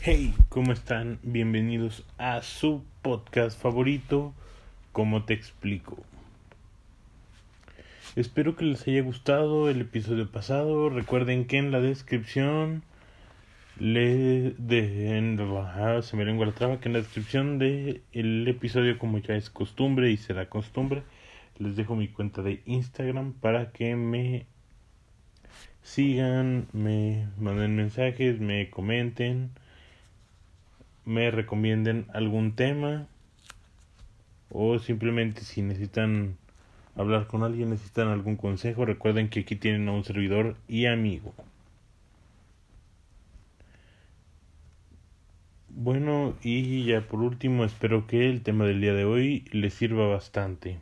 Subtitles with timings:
[0.00, 1.18] Hey, ¿cómo están?
[1.24, 4.32] Bienvenidos a su podcast favorito,
[4.92, 5.96] ¿Cómo te explico?
[8.14, 10.88] Espero que les haya gustado el episodio pasado.
[10.88, 12.84] Recuerden que en la descripción
[13.80, 19.18] le de se me lengua la traba que en la descripción de el episodio como
[19.18, 21.02] ya es costumbre y será costumbre
[21.58, 24.46] les dejo mi cuenta de Instagram para que me
[25.82, 29.50] sigan, me manden mensajes, me comenten
[31.08, 33.06] me recomienden algún tema
[34.50, 36.36] o simplemente si necesitan
[36.96, 41.32] hablar con alguien, necesitan algún consejo, recuerden que aquí tienen a un servidor y amigo.
[45.70, 50.08] Bueno, y ya por último, espero que el tema del día de hoy les sirva
[50.08, 50.78] bastante.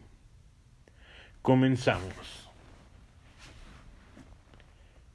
[1.40, 2.50] Comenzamos.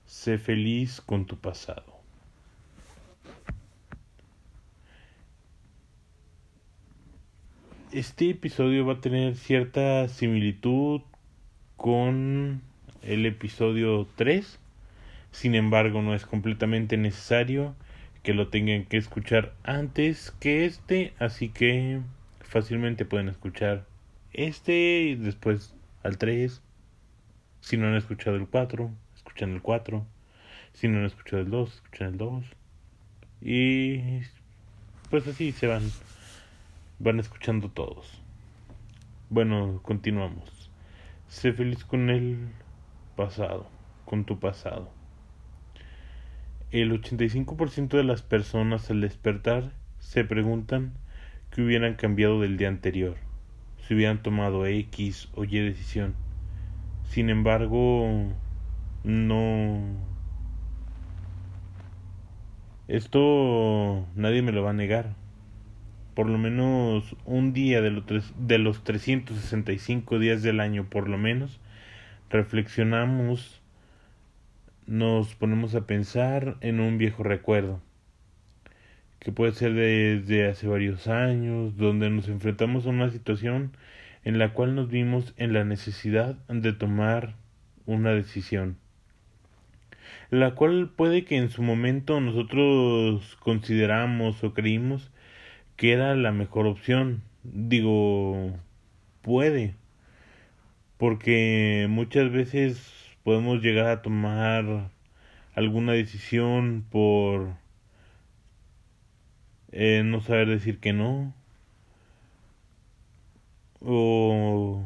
[0.05, 1.90] Sé feliz con tu pasado.
[7.93, 11.01] Este episodio va a tener cierta similitud
[11.75, 12.61] con
[13.01, 14.59] el episodio 3.
[15.31, 17.75] Sin embargo, no es completamente necesario
[18.23, 22.01] que lo tengan que escuchar antes que este, así que
[22.41, 23.85] fácilmente pueden escuchar
[24.33, 26.61] este y después al 3.
[27.61, 30.05] Si no han escuchado el 4, escuchan el 4.
[30.73, 32.45] Si no han escuchado el 2, escuchan el 2.
[33.41, 34.21] Y
[35.09, 35.83] pues así se van
[37.03, 38.21] van escuchando todos.
[39.29, 40.69] Bueno, continuamos.
[41.27, 42.49] Sé feliz con el
[43.15, 43.67] pasado,
[44.05, 44.91] con tu pasado.
[46.69, 50.93] El 85% de las personas al despertar se preguntan
[51.49, 53.17] qué hubieran cambiado del día anterior,
[53.79, 56.13] si hubieran tomado X o Y decisión.
[57.05, 58.27] Sin embargo,
[59.03, 59.79] no...
[62.87, 65.15] Esto nadie me lo va a negar
[66.13, 68.05] por lo menos un día de los,
[68.37, 71.59] de los 365 días del año, por lo menos,
[72.29, 73.61] reflexionamos,
[74.87, 77.81] nos ponemos a pensar en un viejo recuerdo,
[79.19, 83.71] que puede ser desde hace varios años, donde nos enfrentamos a una situación
[84.23, 87.35] en la cual nos vimos en la necesidad de tomar
[87.85, 88.77] una decisión,
[90.29, 95.10] la cual puede que en su momento nosotros consideramos o creímos
[95.81, 97.23] que era la mejor opción.
[97.43, 98.51] Digo,
[99.23, 99.73] puede.
[100.97, 102.93] Porque muchas veces
[103.23, 104.91] podemos llegar a tomar
[105.55, 107.55] alguna decisión por
[109.71, 111.33] eh, no saber decir que no.
[113.79, 114.83] O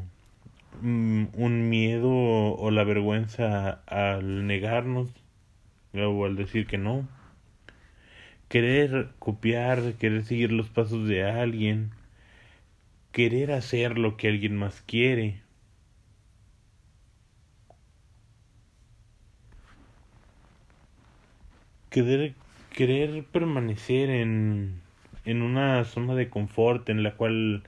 [0.81, 5.09] mm, un miedo o la vergüenza al negarnos
[5.94, 7.06] o al decir que no
[8.47, 11.91] querer copiar, querer seguir los pasos de alguien,
[13.11, 15.41] querer hacer lo que alguien más quiere.
[21.89, 22.35] Querer,
[22.73, 24.81] querer permanecer en,
[25.23, 27.63] en una zona de confort en la cual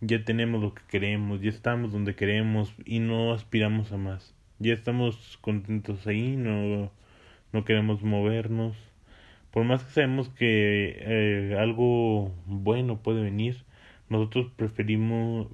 [0.00, 4.34] ya tenemos lo que queremos, ya estamos donde queremos y no aspiramos a más.
[4.60, 6.92] Ya estamos contentos ahí, no,
[7.52, 8.76] no queremos movernos
[9.52, 13.64] por más que sabemos que eh, algo bueno puede venir,
[14.08, 15.48] nosotros preferimos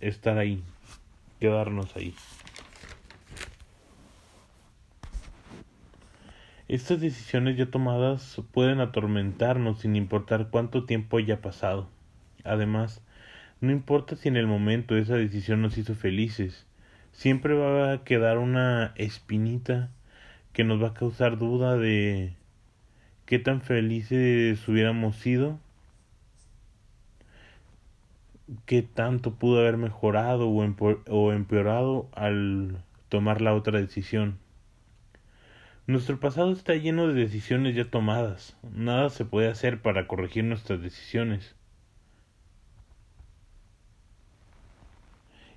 [0.00, 0.62] estar ahí,
[1.38, 2.14] quedarnos ahí.
[6.66, 11.90] Estas decisiones ya tomadas pueden atormentarnos sin importar cuánto tiempo haya pasado.
[12.44, 13.02] Además,
[13.60, 16.66] no importa si en el momento esa decisión nos hizo felices,
[17.12, 19.90] siempre va a quedar una espinita
[20.54, 22.34] que nos va a causar duda de
[23.32, 25.58] qué tan felices hubiéramos sido,
[28.66, 34.36] qué tanto pudo haber mejorado o empeorado al tomar la otra decisión.
[35.86, 38.54] Nuestro pasado está lleno de decisiones ya tomadas.
[38.74, 41.56] Nada se puede hacer para corregir nuestras decisiones.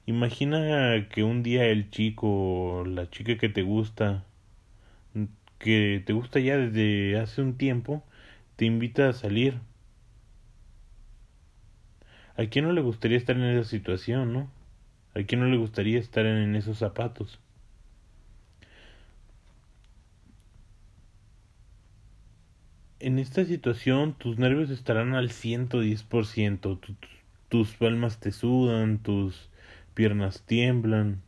[0.05, 4.23] Imagina que un día el chico o la chica que te gusta
[5.59, 8.03] que te gusta ya desde hace un tiempo
[8.55, 9.59] te invita a salir.
[12.37, 14.49] ¿A quién no le gustaría estar en esa situación, no?
[15.15, 17.39] ¿A quién no le gustaría estar en esos zapatos?
[22.99, 26.79] En esta situación tus nervios estarán al 110%,
[27.49, 29.49] tus palmas te sudan, tus
[29.93, 31.21] piernas tiemblan,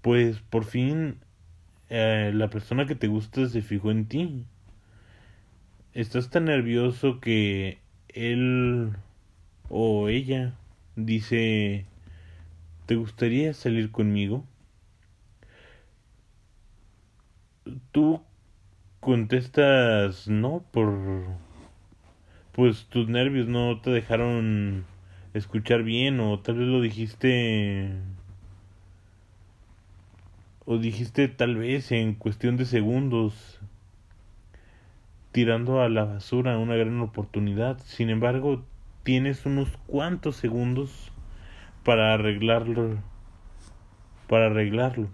[0.00, 1.16] pues por fin
[1.90, 4.46] eh, la persona que te gusta se fijó en ti.
[5.92, 8.92] estás tan nervioso que él
[9.68, 10.54] o ella
[10.96, 11.86] dice,
[12.86, 14.44] ¿te gustaría salir conmigo?
[17.92, 18.22] Tú
[19.00, 21.24] contestas no por
[22.52, 24.84] pues tus nervios no te dejaron
[25.34, 27.90] escuchar bien o tal vez lo dijiste
[30.72, 33.58] o dijiste tal vez en cuestión de segundos
[35.32, 37.80] tirando a la basura una gran oportunidad.
[37.84, 38.62] Sin embargo,
[39.02, 41.10] tienes unos cuantos segundos
[41.84, 42.98] para arreglarlo
[44.28, 45.08] para arreglarlo.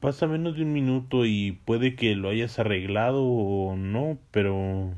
[0.00, 4.94] Pasa menos de un minuto y puede que lo hayas arreglado o no, pero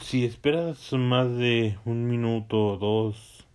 [0.00, 3.46] si esperas más de un minuto o dos,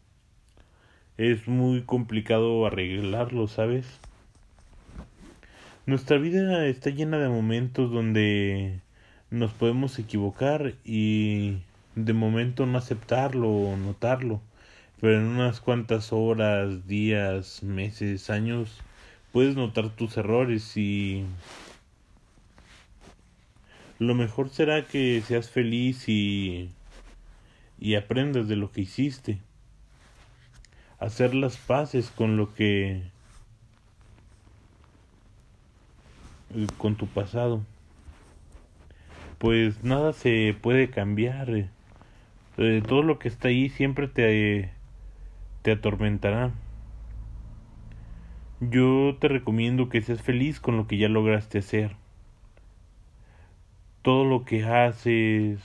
[1.17, 3.87] es muy complicado arreglarlo, ¿sabes?
[5.87, 8.81] Nuestra vida está llena de momentos donde
[9.31, 11.57] nos podemos equivocar y
[11.95, 14.41] de momento no aceptarlo o notarlo
[15.01, 18.81] pero en unas cuantas horas, días, meses, años,
[19.31, 21.25] puedes notar tus errores y
[23.99, 26.71] lo mejor será que seas feliz y,
[27.79, 29.39] y aprendas de lo que hiciste.
[30.99, 33.03] Hacer las paces con lo que
[36.77, 37.61] con tu pasado.
[39.37, 41.69] Pues nada se puede cambiar.
[42.57, 44.71] Eh, todo lo que está ahí siempre te
[45.61, 46.51] te atormentará.
[48.61, 51.95] Yo te recomiendo que seas feliz con lo que ya lograste hacer.
[54.01, 55.61] Todo lo que haces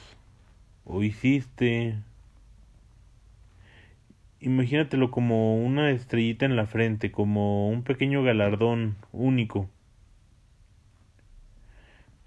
[0.85, 1.97] o hiciste,
[4.41, 9.69] imagínatelo como una estrellita en la frente, como un pequeño galardón único.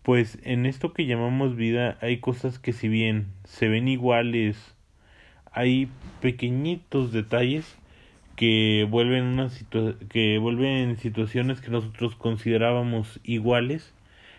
[0.03, 4.76] Pues en esto que llamamos vida hay cosas que si bien se ven iguales
[5.51, 5.89] hay
[6.21, 7.77] pequeñitos detalles
[8.35, 9.49] que vuelven una
[10.09, 13.94] que vuelven situaciones que nosotros considerábamos iguales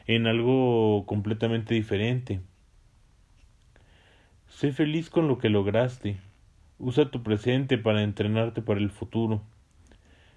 [0.06, 2.40] en algo completamente diferente.
[4.49, 6.19] Sé feliz con lo que lograste.
[6.78, 9.43] Usa tu presente para entrenarte para el futuro.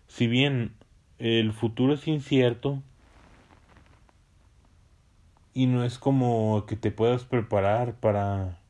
[0.07, 0.73] Si bien
[1.19, 2.81] el futuro es incierto
[5.53, 8.60] y no es como que te puedas preparar para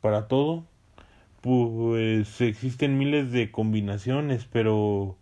[0.00, 0.64] para todo,
[1.40, 5.16] pues existen miles de combinaciones, pero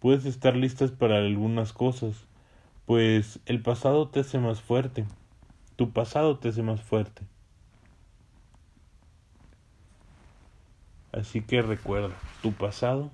[0.00, 2.26] puedes estar listas para algunas cosas,
[2.86, 5.04] pues el pasado te hace más fuerte,
[5.76, 7.22] tu pasado te hace más fuerte.
[11.12, 13.10] Así que recuerda, tu pasado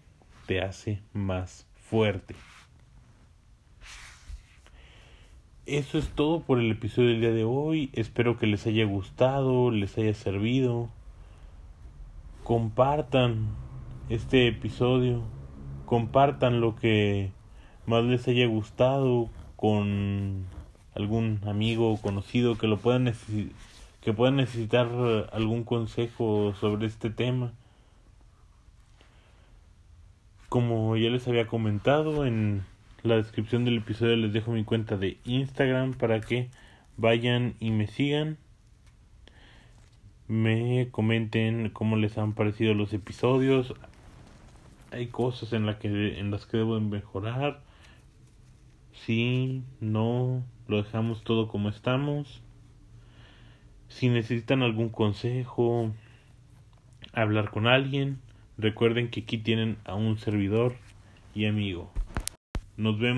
[0.47, 2.35] te hace más fuerte.
[5.67, 7.91] Eso es todo por el episodio del día de hoy.
[7.93, 10.89] Espero que les haya gustado, les haya servido
[12.49, 13.49] compartan
[14.09, 15.23] este episodio,
[15.85, 17.31] compartan lo que
[17.85, 20.47] más les haya gustado con
[20.95, 23.13] algún amigo o conocido que lo puedan
[24.01, 24.89] que puedan necesitar
[25.31, 27.53] algún consejo sobre este tema.
[30.49, 32.65] Como ya les había comentado en
[33.03, 36.49] la descripción del episodio les dejo mi cuenta de Instagram para que
[36.97, 38.39] vayan y me sigan
[40.29, 43.75] me comenten cómo les han parecido los episodios.
[44.93, 47.61] Hay cosas en, que, en las que debo mejorar.
[48.93, 52.43] Si, no, lo dejamos todo como estamos.
[53.89, 55.93] Si necesitan algún consejo,
[57.13, 58.19] hablar con alguien,
[58.59, 60.77] recuerden que aquí tienen a un servidor
[61.35, 61.91] y amigo.
[62.77, 63.17] Nos vemos.